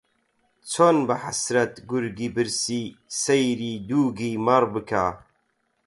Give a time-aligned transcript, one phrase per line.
[0.71, 2.83] چۆن بە حەسرەت گورگی برسی
[3.21, 5.05] سەیری دووگی مەڕ بکا